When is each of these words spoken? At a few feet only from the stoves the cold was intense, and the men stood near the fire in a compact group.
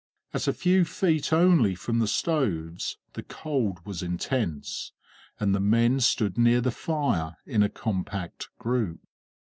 At 0.33 0.47
a 0.47 0.53
few 0.53 0.83
feet 0.83 1.31
only 1.31 1.75
from 1.75 1.99
the 1.99 2.07
stoves 2.07 2.97
the 3.13 3.21
cold 3.21 3.85
was 3.85 4.01
intense, 4.01 4.93
and 5.39 5.53
the 5.53 5.59
men 5.59 5.99
stood 5.99 6.39
near 6.39 6.59
the 6.59 6.71
fire 6.71 7.37
in 7.45 7.61
a 7.61 7.69
compact 7.69 8.49
group. 8.57 9.01